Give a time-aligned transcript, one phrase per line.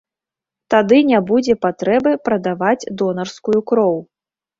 [0.73, 3.95] Тады не будзе патрэбы прадаваць донарскую кроў.